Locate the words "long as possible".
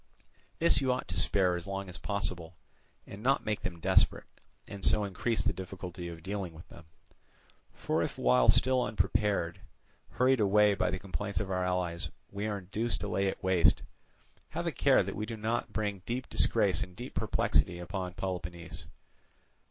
1.67-2.55